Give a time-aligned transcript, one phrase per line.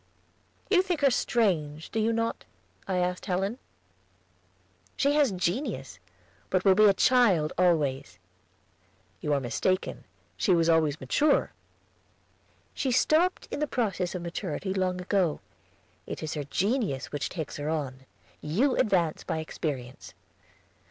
[0.71, 2.43] "You think her strange, do you not?"
[2.87, 3.59] I asked Helen.
[4.97, 5.99] "She has genius,
[6.49, 8.17] but will be a child always."
[9.19, 11.51] "You are mistaken; she was always mature."
[12.73, 15.39] "She stopped in the process of maturity long ago.
[16.07, 18.07] It is her genius which takes her on.
[18.41, 20.15] You advance by experience."